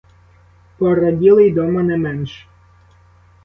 Пораділи 0.77 1.47
й 1.47 1.51
дома 1.51 1.83
не 1.83 1.97
менш. 1.97 2.47